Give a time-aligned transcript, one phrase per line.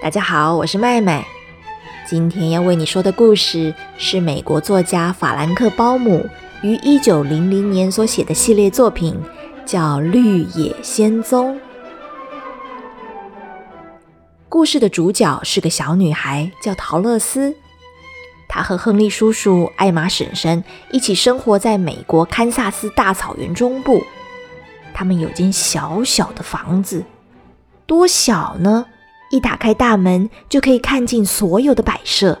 [0.00, 1.26] 大家好，我是麦麦。
[2.06, 6.24] 今天要为你说的故事是美国作家法兰克·鲍姆
[6.62, 9.20] 于一九零零年所写的系列作品，
[9.66, 11.56] 叫《绿野仙踪》。
[14.48, 17.56] 故事的主角是个小女孩，叫陶乐斯。
[18.46, 24.04] 她和亨利叔叔、艾玛婶婶一起生活在美国堪萨斯大草原中部。
[24.94, 27.04] 他们有间小小的房子，
[27.84, 28.86] 多小呢？
[29.30, 32.40] 一打开大门，就可以看尽所有的摆设。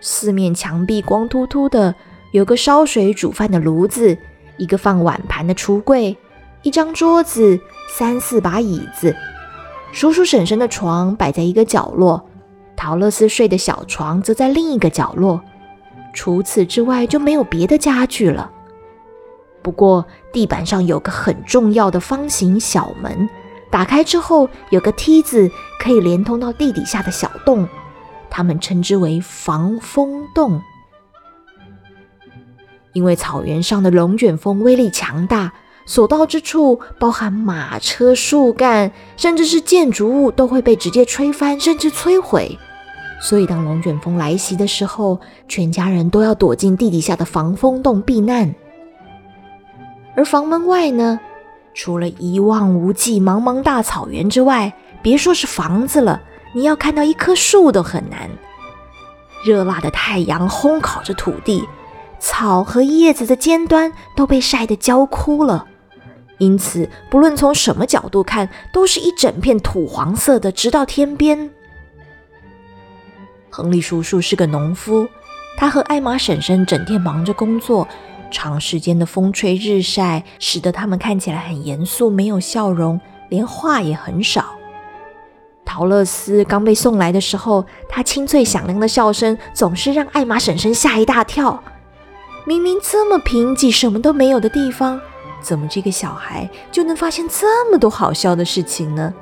[0.00, 1.94] 四面墙壁光秃秃的，
[2.32, 4.18] 有个烧水煮饭的炉子，
[4.58, 6.16] 一个放碗盘的橱柜，
[6.62, 7.58] 一张桌子，
[7.96, 9.16] 三四把椅子。
[9.92, 12.22] 叔叔婶婶的床摆在一个角落，
[12.76, 15.40] 陶乐斯睡的小床则在另一个角落。
[16.12, 18.50] 除此之外，就没有别的家具了。
[19.62, 23.28] 不过，地板上有个很重要的方形小门。
[23.74, 27.68] 打开之后，有个梯子可以连通到地底下的小洞，
[28.30, 30.62] 他们称之为防风洞。
[32.92, 35.52] 因为草原上的龙卷风威力强大，
[35.86, 42.56] 所到之处，包含马车、树干，甚至是建筑物，都会被直接吹翻，甚至摧毁。
[43.20, 48.54] 所以，当龙卷风来袭的时候，全家人都要躲进地底下的防风洞避难。
[50.14, 51.18] 而房门外呢？
[51.74, 54.72] 除了一望无际、茫茫大草原之外，
[55.02, 56.22] 别说是房子了，
[56.54, 58.30] 你要看到一棵树都很难。
[59.44, 61.64] 热辣的太阳烘烤着土地，
[62.18, 65.66] 草和叶子的尖端都被晒得焦枯了，
[66.38, 71.50] 因此不论从什么角度看，都是一整片土黄色的，直到天边。
[73.50, 75.06] 亨利叔叔是个农夫，
[75.58, 77.86] 他和艾玛婶婶整天忙着工作。
[78.34, 84.56] 长时间的风吹日晒，使得他们看起来很严肃，没有笑容，连话也很少。
[85.64, 91.62] 陶乐斯刚被送来的时候，他清脆响亮的笑声总是让艾玛婶婶吓一大跳。
[92.44, 95.00] 明明这么贫瘠、什么都没有的地方，
[95.40, 99.14] 怎么这个小孩就能发现这么多好笑的事情呢？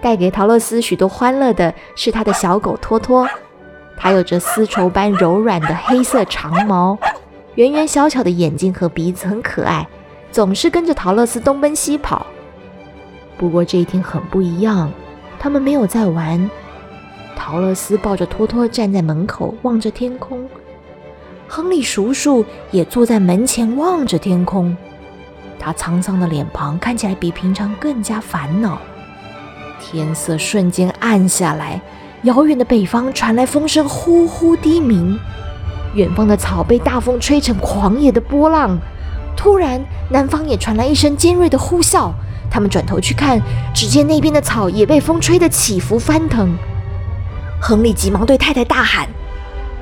[0.00, 3.28] 带给陶乐斯许多欢乐的是他的小狗托托。
[4.02, 6.98] 它有着丝绸般柔软的黑色长毛，
[7.54, 9.86] 圆圆小巧的眼睛和鼻子很可爱，
[10.32, 12.26] 总是跟着陶乐斯东奔西跑。
[13.38, 14.90] 不过这一天很不一样，
[15.38, 16.50] 他们没有在玩。
[17.36, 20.48] 陶乐斯抱着托托站在门口望着天空，
[21.46, 24.76] 亨利叔叔也坐在门前望着天空。
[25.60, 28.80] 他沧桑的脸庞看起来比平常更加烦恼。
[29.80, 31.80] 天色瞬间暗下来。
[32.22, 35.18] 遥远的北方传来风声呼呼低鸣，
[35.94, 38.78] 远方的草被大风吹成狂野的波浪。
[39.36, 42.12] 突然，南方也传来一声尖锐的呼啸。
[42.48, 43.42] 他们转头去看，
[43.74, 46.56] 只见那边的草也被风吹得起伏翻腾。
[47.60, 49.08] 亨利急忙对太太大喊：“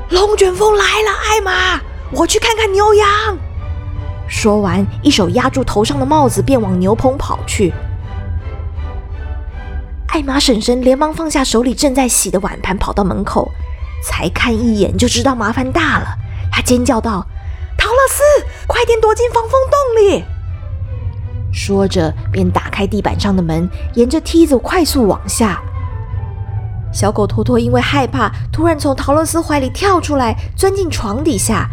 [0.08, 1.80] 龙卷风来了，艾玛，
[2.12, 3.36] 我去看看牛羊。”
[4.26, 7.70] 说完，一手压住头上的帽子，便往牛棚跑去。
[10.12, 13.48] 艾玛婶婶连忙放下手里正在洗的碗盘，跑到门口，
[14.03, 16.06] 才看一眼就知道麻烦大了。
[16.50, 17.25] 她尖叫道
[17.78, 18.22] ：“陶乐斯，
[18.66, 20.25] 快点躲进防风洞里！”
[21.54, 25.62] 说着，便打开地板上的门，沿着梯子快速往下。
[26.93, 31.70] 小狗托托因为害怕，突然从陶乐斯怀里跳出来，钻进床底下。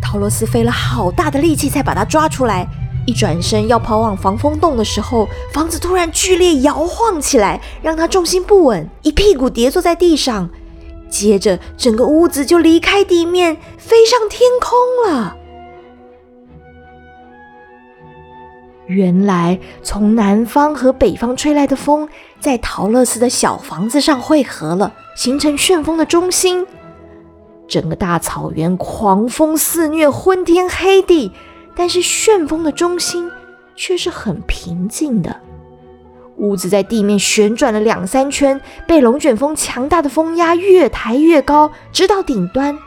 [0.00, 2.66] 陶乐斯费了好大的力气才把它抓出来。
[3.06, 10.50] 一转身要跑往防风洞的时候，房子突然剧烈摇晃起来，让他重心不稳，一屁股跌坐在地上。
[11.08, 15.36] 接着，整个屋子就离开地面，飞上天空了。
[18.86, 22.08] 原来，从南方和北方吹来的风，
[22.40, 26.66] 在陶乐斯的小房子上汇合了，形成旋风的中心。
[27.68, 31.32] 整个大草原狂风肆虐，昏天黑地。
[31.78, 33.30] 但是旋风的中心
[33.74, 35.40] 却是很平静的，
[36.38, 42.78] 屋子在地面旋转了两三圈，被龙卷风强大的风压越抬越高，直到顶端，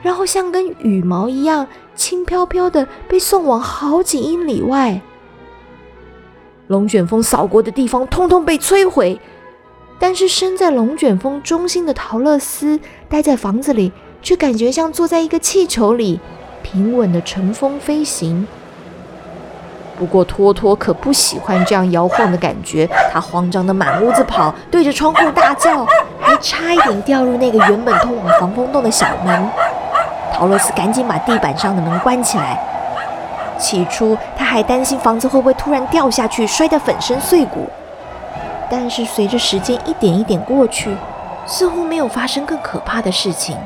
[0.00, 1.66] 然后像根羽毛一样
[1.96, 5.00] 轻飘飘的被送往好几英里外。
[6.68, 9.20] 龙卷风扫过的地方通通被摧毁，
[9.98, 12.78] 但是身在龙卷风中心的陶乐斯
[13.08, 13.90] 待在房子里，
[14.22, 16.20] 却感觉像坐在一个气球里。
[16.66, 18.44] 平稳的乘风飞行。
[19.96, 25.86] 不过托托可不喜欢这样摇晃的感觉，他慌张的满屋子跑，对着窗户大叫，
[26.20, 29.48] 还差一点掉入那个原本通往防风洞的小门。
[30.34, 32.60] 陶乐斯赶紧把地板上的门关起来。
[33.58, 37.70] 起初他还担心房子会不会突然掉下去，摔得粉身碎骨。
[38.68, 40.94] 但是随着时间一点一点过去，
[41.46, 43.56] 似乎没有发生更可怕的事情。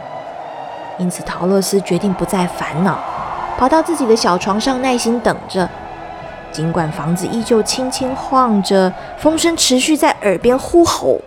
[1.01, 2.99] 因此，陶乐斯决定不再烦恼，
[3.57, 5.67] 跑到自己的小床上耐心等着。
[6.53, 11.19] 尽管房子依旧轻轻晃着，风声持续在耳边呼吼，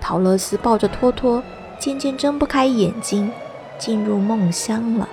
[0.00, 1.42] 陶乐斯抱着托托，
[1.76, 3.32] 渐渐睁不开眼睛，
[3.78, 5.08] 进入梦乡了。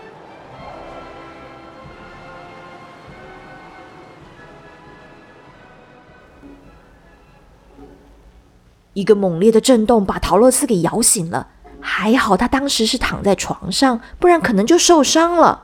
[8.94, 11.48] 一个猛烈的震动把陶乐斯给摇醒了，
[11.82, 15.64] 还好他当时是躺在床上，不然可能就受伤了。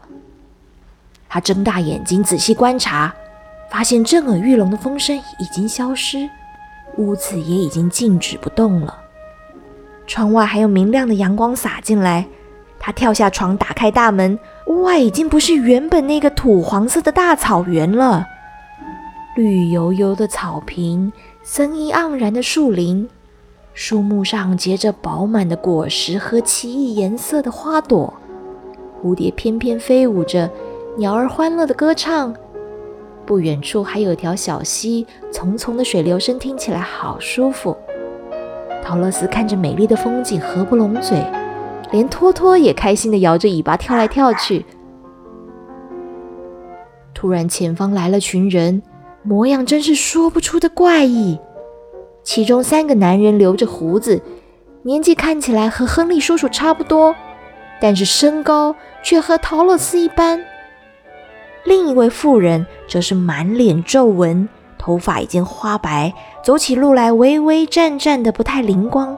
[1.29, 3.13] 他睁大眼睛仔细观察。
[3.69, 6.29] 发现震耳欲聋的风声已经消失，
[6.95, 8.97] 屋子也已经静止不动了。
[10.07, 12.25] 窗外还有明亮的阳光洒进来，
[12.79, 18.25] 他跳下床，打开大门，屋外已经不是原本那个土黄色的大草原了。
[19.35, 21.11] 绿油油的草坪，
[21.43, 23.09] 森意盎然的树林，
[23.79, 28.11] 树木上结着饱满的果实和奇异颜色的花朵，
[28.99, 30.49] 蝴蝶翩翩飞舞着，
[30.97, 32.35] 鸟儿欢乐的歌唱。
[33.23, 37.77] 不远处还有条小溪，淙淙的水流声听起来好舒服。
[38.83, 41.23] 陶乐斯看着美丽的风景，合不拢嘴，
[41.91, 44.65] 连托托也开心地摇着尾巴跳来跳去。
[47.13, 48.81] 突然，前方来了群人，
[49.21, 51.37] 模样真是说不出的怪异。
[52.27, 54.21] 其中三个男人留着胡子，
[54.81, 57.15] 年纪看起来和亨利叔叔差不多，
[57.79, 60.43] 但是身高却和陶乐斯一般。
[61.63, 66.13] 另一位妇人则是满脸皱纹，头发已经花白，
[66.43, 69.17] 走起路来微微颤颤的，不太灵光，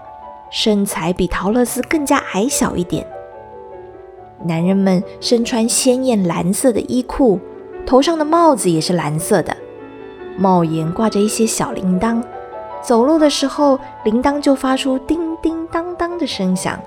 [0.52, 3.08] 身材比陶乐斯更加矮小一点。
[4.46, 7.40] 男人们身穿鲜艳蓝色的衣裤，
[7.88, 9.58] 头上的帽子也是蓝色的，
[10.38, 12.22] 帽檐挂着一些小铃铛，
[12.82, 16.80] 走路的时候铃铛就发出叮叮当当的声响。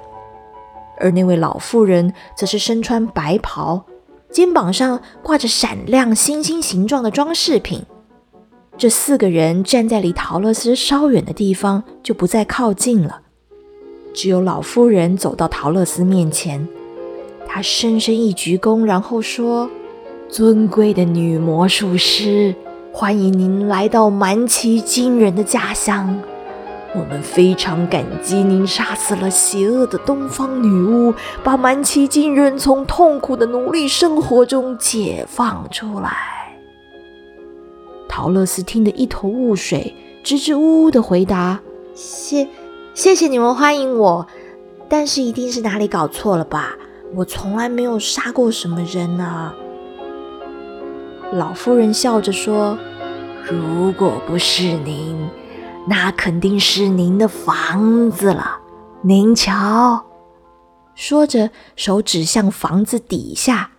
[0.98, 3.84] 而那位老妇人则是身穿白袍。
[4.30, 7.84] 肩膀上挂着闪亮星星形状的装饰品。
[8.78, 13.20] 这四个人站在离陶乐斯稍远的地方，就不再靠近了。
[14.14, 16.66] 只有老妇人走到陶乐斯面前，
[17.46, 19.68] 她深深一鞠躬，然后说
[20.30, 22.54] ：“尊贵的女魔术师，
[22.92, 26.20] 欢迎您来到蛮奇惊人的家乡。”
[26.94, 36.12] 我们非常感激您杀死了邪恶的东方女巫，把蛮奇金人从痛苦的奴隶生活中解放出来。
[38.10, 41.58] 陶乐斯听得一头雾水，支支吾吾的回答
[41.96, 42.46] ：“谢，
[42.92, 44.26] 谢谢你们欢迎我，
[44.86, 46.76] 但是一定是哪里搞错了吧？
[47.14, 49.54] 我从来没有杀过什么人啊。”
[51.32, 52.78] 老妇人笑着说
[53.50, 55.28] ：“如果不是您。”
[55.88, 58.60] 那肯定是您的房子了，
[59.02, 60.06] 您瞧。
[60.94, 63.72] 说着，手指向房子底下，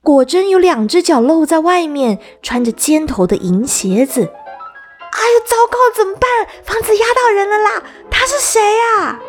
[0.00, 4.22] 果真有两只脚露在外面，穿着尖头的银鞋子。
[4.22, 6.30] 哎呦，糟糕，怎么办？
[6.64, 7.82] 房子压到人了啦！
[8.10, 9.20] 他是谁呀？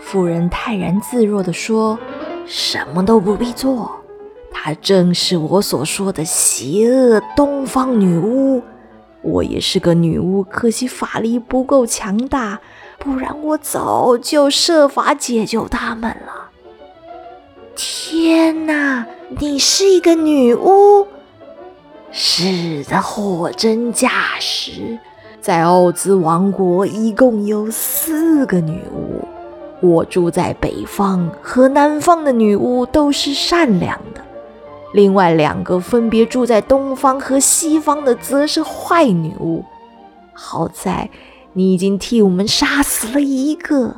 [0.00, 1.98] 妇人泰然自若地说
[2.44, 4.03] ：“什么都不必做，
[4.64, 8.62] 她正是我所说的邪恶东方女巫。”
[9.20, 12.60] 我也是个女巫，可惜法力不够强大，
[12.98, 16.50] 不然我早就设法解救他们了。
[17.76, 19.06] 天哪，
[19.38, 21.06] 你是一个女巫？
[22.10, 24.08] 是的，货真价
[24.40, 24.98] 实。
[25.42, 29.28] 在奥兹王国，一共有四个女巫。
[29.80, 34.13] 我住在北方，和南方的女巫都是善良的。
[34.94, 39.64] 另外两个分别住在东方和西方的，则是坏女巫。
[40.32, 41.10] 好在
[41.52, 43.96] 你已经替我们杀死了一个，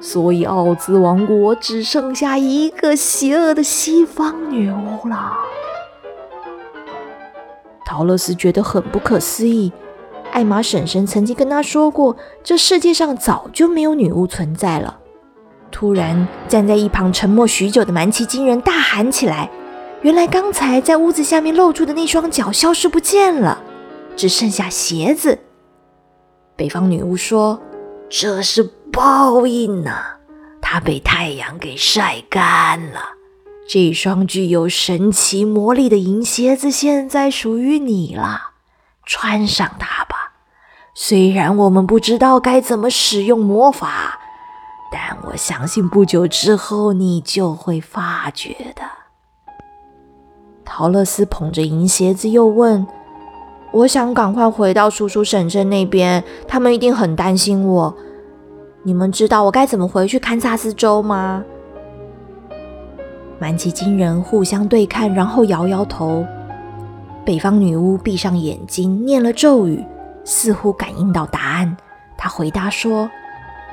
[0.00, 5.36] 所以奥兹王国只剩下一个邪恶的西方女巫了。
[7.84, 9.70] 陶乐斯觉得很不可思议。
[10.32, 14.98] 艾玛婶婶曾经跟他说过，这世界上早就没有女巫存在了。
[15.70, 19.50] 突然，站在一旁沉默许久的蛮奇金人大喊起来。
[20.06, 23.60] 原来刚才在屋子下面露出的那双脚消失不见了，
[24.16, 25.36] 只剩下鞋子。
[26.54, 27.60] 北方女巫说
[28.08, 30.18] ：“这是报应呐，
[30.62, 33.00] 它被太阳给晒干了。
[33.68, 38.52] 这双具有神奇魔力的银鞋子现在属于你了，
[39.04, 40.34] 穿上它吧。
[40.94, 44.20] 虽然我们不知道该怎么使用魔法，
[44.92, 48.82] 但我相信不久之后你就会发觉的。”
[50.66, 52.84] 陶乐斯捧着银鞋子，又问
[53.72, 57.96] ：“我想赶快回到叔叔婶婶那边，他们一定很担心我。
[58.82, 61.44] 你们知道我该怎么回去堪萨斯州吗？
[63.38, 66.26] 满奇金人互相对看，然后摇摇头。
[67.24, 69.84] 北方女巫闭上眼睛，念了咒语，
[70.24, 71.76] 似乎感应到答案。
[72.16, 73.08] 她回答说：“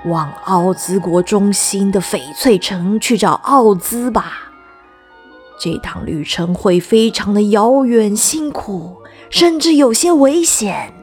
[0.06, 4.43] 往奥兹国中心的翡翠城去找奥兹吧。
[5.60, 8.98] 这趟旅程会非常的遥远、辛苦，
[9.30, 10.94] 甚至有些危险。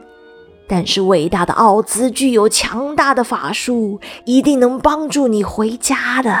[0.67, 6.35] 但是伟大的奥兹具有强大的法术，一定能帮助你回家的。”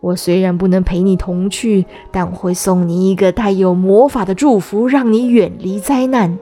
[0.00, 6.38] 我虽然不能陪你同去，但会送你一个带有魔法的祝福，让你远离灾难。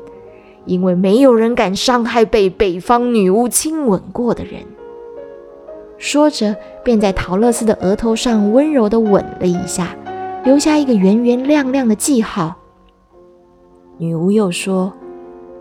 [0.65, 4.63] 因为没有人敢伤害被北方女巫亲吻过的人。
[5.97, 6.55] 说着，
[6.85, 9.97] 便在陶乐斯的额头上温柔地吻了一下，
[10.45, 12.57] 留下一个圆圆亮亮的记号。
[13.99, 14.93] 女巫又说：“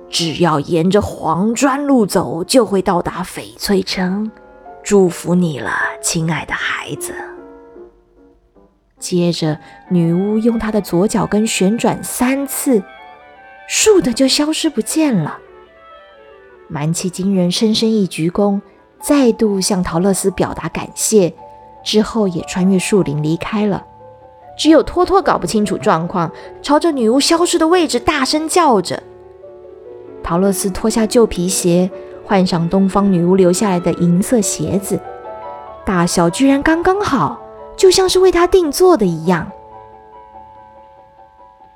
[0.10, 4.30] 只要沿着黄砖路走，就会到达翡翠城。
[4.84, 7.14] 祝福你了，亲爱的孩子。”
[9.00, 12.82] 接着，女巫用她的左脚跟旋转三次，
[13.68, 15.40] 竖的就消失不见了。
[16.68, 18.62] 蛮气金人深深一鞠躬，
[19.00, 21.34] 再度向陶乐斯表达感谢，
[21.84, 23.86] 之后也穿越树林离开了。
[24.58, 29.02] 只有托托搞不清楚状况，朝着女巫消失的位置大声叫着。
[30.24, 31.90] 陶乐斯脱下旧皮鞋，
[32.26, 35.00] 换上东方女巫留下来的银色鞋子，
[35.86, 37.40] 大小居然刚刚好。
[37.78, 39.52] 就像是为他定做的一样。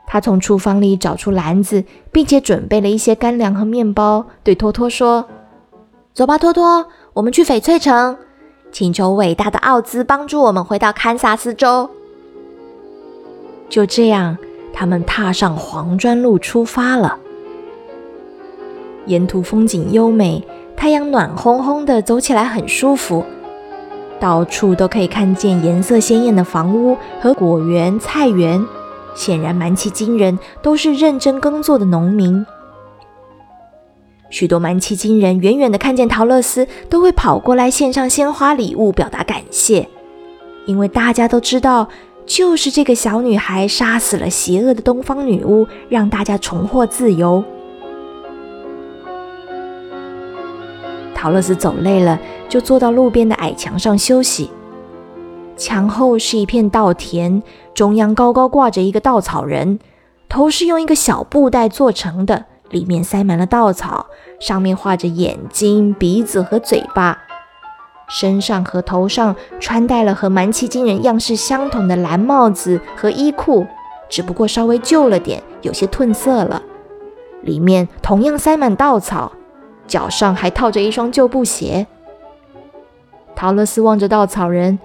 [0.07, 5.27] 他从厨房里找出篮子，并且准备了一些干粮和面包，对托托说
[6.11, 8.17] ：“走吧，托托，我们去翡翠城，
[8.71, 11.87] 请求伟大的奥兹帮助我们回到堪萨斯州。”
[13.71, 14.37] 就这样，
[14.73, 17.17] 他们踏上黄砖路出发了。
[19.05, 23.23] 沿途风景优美，太阳暖烘烘的，走起来很舒服。
[24.19, 28.63] 到处都可以看见颜色鲜艳的房屋和果园、菜园，
[29.15, 32.45] 显然蛮奇惊人都是认真耕作的农民。
[34.29, 39.87] 许多蛮奇惊人远远的看见陶乐斯，都会跑过来献上鲜花礼物，表达感谢，
[40.65, 41.87] 因为大家都知道，
[42.33, 47.43] 就是这个小女孩杀死了邪恶的东方女巫，让大家重获自由。
[51.13, 54.49] 陶乐斯走累了，就坐到路边的矮墙上休息。
[55.57, 59.77] 墙后是一片稻田，中央高高挂着一个稻草人，
[60.29, 64.05] 头是用一个小布袋做成的，里面塞满了稻草，
[64.39, 67.17] 上面画着眼睛、鼻子和嘴巴。
[68.11, 73.65] 身上和头上穿戴了和蛮奇金人样式相同的蓝帽子和衣裤，
[74.09, 76.61] 只不过稍微旧了点，有些褪色了。
[77.41, 79.31] 里面同样塞满稻草。
[79.87, 81.85] 脚上还套着一双旧布鞋。
[83.35, 84.79] 陶乐斯望着稻草人，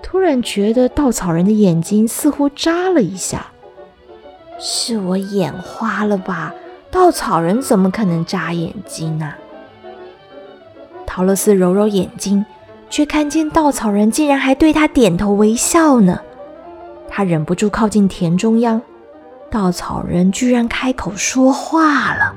[0.00, 3.46] 突然觉得稻草人的眼睛似乎眨了一下。
[4.60, 6.54] 是我眼花了吧？
[6.92, 9.34] 稻草人怎么可能眨眼睛呢？
[11.04, 12.46] 陶乐斯揉揉眼睛，
[12.94, 16.20] 却看见稻草人竟然还对他点头微笑呢。
[17.08, 18.80] 他忍不住靠近田中央，
[19.50, 22.32] 稻草人居然开口说话了。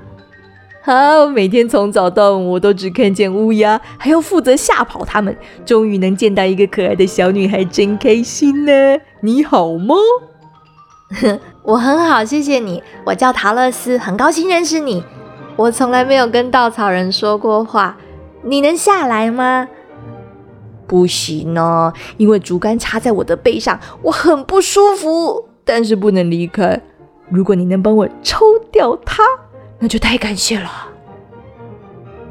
[0.82, 5.38] 好，每天从早到晚，我都只看见乌鸦，还要负责吓跑它们。
[5.64, 8.98] 终于能见到一个可爱的小女孩，真开心呢！
[9.22, 9.94] 你好吗？
[11.62, 12.82] 我很好，谢谢你。
[13.06, 15.04] 我叫陶乐斯，很高兴认识你。
[15.56, 17.96] 我从来没有跟稻草人说过话。
[18.42, 19.68] 你能下来吗？
[20.88, 25.50] 不行呢，因为竹竿插在我的背上，我很不舒服。
[25.64, 26.82] 但是不能离开。
[27.30, 29.22] 如果你能帮我抽掉它。
[29.80, 30.72] 那就太感谢了。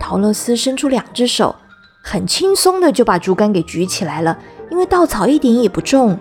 [0.00, 1.54] 陶乐斯伸出两只手，
[2.02, 4.36] 很轻松的就把竹竿给举起来了，
[4.70, 6.18] 因为稻草一点也不重。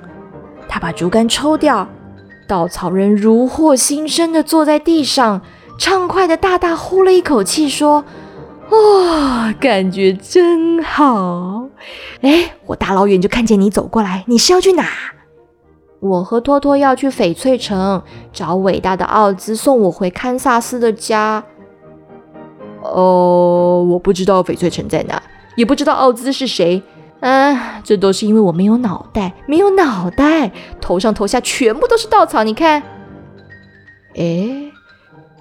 [0.68, 1.88] 他把竹竿抽掉，
[2.48, 5.42] 稻草人如获新生的坐在地上，
[5.80, 8.06] 畅快的大大呼了一口气，说
[8.70, 11.65] ：“哇，感觉真好！
[12.22, 14.86] 哎，我大老远就看见你走过来，你是要去哪？”
[16.02, 21.44] 我和托托要去翡翠城找伟大的奥兹送我回堪萨斯的家。
[22.84, 25.22] 哦，我不知道翡翠城在哪，
[25.56, 26.84] 也不知道奥兹是谁。
[27.22, 32.44] 啊，这都是因为我没有脑袋，没有脑袋，头上头下全部都是稻草。
[32.44, 32.84] 你看，
[34.16, 34.72] 哎，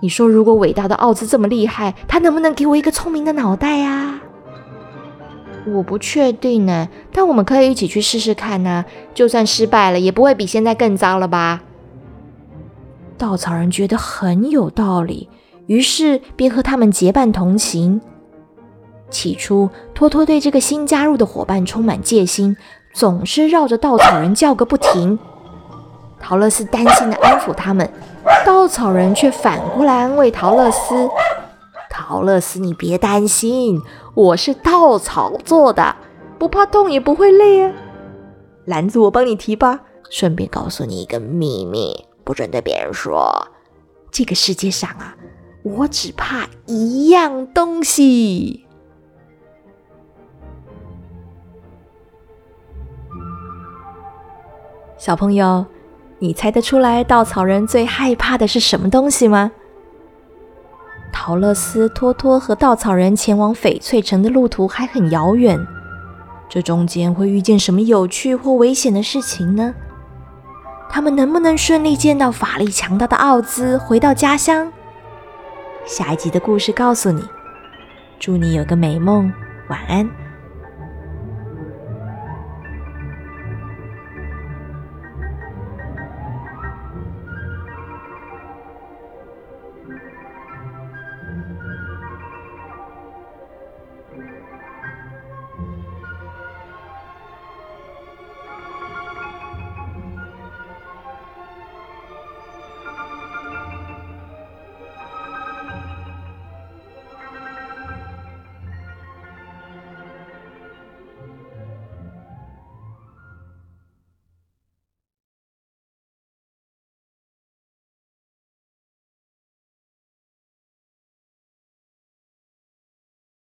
[0.00, 4.18] 你说如果伟大的奥兹这么厉害，他能不能给我一个聪明的脑袋呀？
[5.66, 8.84] 我不确定呢，但我们可以一起去试试看呢。
[9.14, 11.62] 就算失败了，也不会比现在更糟了吧？
[13.16, 15.28] 稻草人觉得很有道理，
[15.66, 18.00] 于是便和他们结伴同行。
[19.08, 22.56] 起初，托托对这个新加入的伙伴充满戒心，
[22.92, 25.18] 总是绕着稻草人叫个不停。
[26.18, 27.88] 陶乐斯担心地安抚他们，
[28.44, 31.08] 稻草人却反过来安慰陶乐斯
[32.06, 33.80] ：“陶乐斯，你别担心，
[34.12, 35.96] 我是稻草做的，
[36.38, 37.72] 不怕痛也不会累啊。
[38.66, 39.80] 篮子我帮你提吧。
[40.10, 43.48] 顺便告诉你一个秘密，不准对别人说。
[44.10, 45.16] 这个世界上啊，
[45.62, 48.66] 我只怕一样东西。
[54.98, 55.64] 小朋友。”
[56.20, 59.52] 你猜得出来稻草人最害怕的是什么东西吗？
[61.16, 65.64] 陶乐斯、托托和稻草人前往翡翠城的路途还很遥远，
[66.50, 69.72] 这中间会遇见什么有趣或危险的事情呢？
[70.90, 74.70] 他们能不能顺利见到法力强大的奥兹，回到家乡？
[75.86, 77.22] 下一集的故事告诉你。
[78.18, 79.32] 祝你有个美梦，
[79.68, 80.23] 晚安。